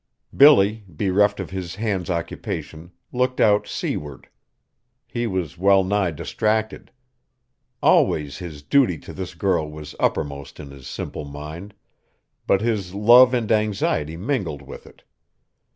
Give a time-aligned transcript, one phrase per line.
[0.35, 4.29] Billy, bereft of his hands' occupation, looked out seaward.
[5.05, 6.89] He was well nigh distracted.
[7.83, 11.75] Always his duty to this girl was uppermost in his simple mind;
[12.47, 15.03] but his love and anxiety mingled with it.